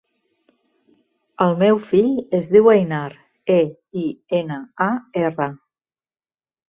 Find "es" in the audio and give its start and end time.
2.37-2.49